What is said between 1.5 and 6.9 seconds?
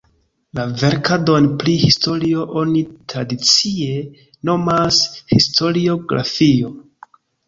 pri historio oni tradicie nomas historiografio.